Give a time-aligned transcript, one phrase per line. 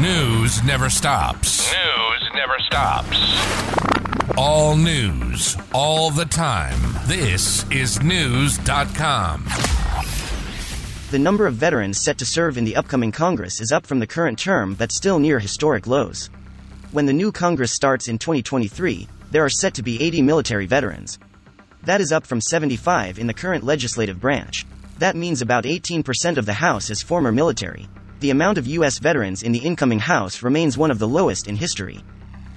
[0.00, 1.70] News never stops.
[1.70, 3.18] News never stops.
[4.38, 6.80] All news, all the time.
[7.06, 9.44] This is Knewz.com.
[11.10, 14.06] The number of veterans set to serve in the upcoming Congress is up from the
[14.06, 16.30] current term but still near historic lows.
[16.92, 21.18] When the new Congress starts in 2023, there are set to be 80 military veterans.
[21.82, 24.64] That is up from 75 in the current legislative branch.
[25.00, 27.90] That means about 18% of the House is former military.
[28.22, 29.00] The amount of U.S.
[29.00, 32.04] veterans in the incoming House remains one of the lowest in history.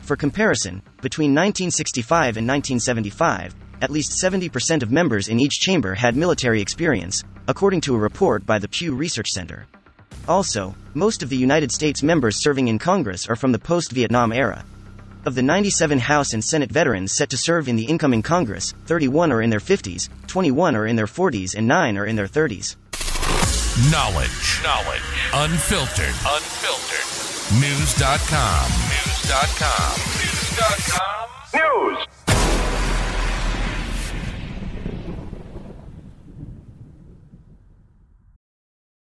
[0.00, 6.16] For comparison, between 1965 and 1975, at least 70% of members in each chamber had
[6.16, 9.68] military experience, according to a report by the Pew Research Center.
[10.26, 14.32] Also, most of the United States members serving in Congress are from the post Vietnam
[14.32, 14.64] era.
[15.26, 19.30] Of the 97 House and Senate veterans set to serve in the incoming Congress, 31
[19.30, 22.74] are in their 50s, 21 are in their 40s, and 9 are in their 30s.
[23.90, 24.60] Knowledge.
[24.62, 25.00] Knowledge.
[25.32, 26.14] Unfiltered.
[26.26, 27.08] Unfiltered.
[27.56, 28.68] Knewz.com.
[28.68, 29.96] Knewz.com.
[30.12, 31.28] Knewz.com.
[31.54, 32.06] News.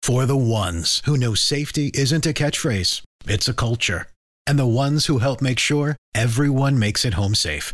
[0.03, 4.05] For the ones who know safety isn't a catchphrase, it's a culture.
[4.45, 7.73] And the ones who help make sure everyone makes it home safe.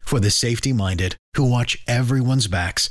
[0.00, 2.90] For the safety minded who watch everyone's backs,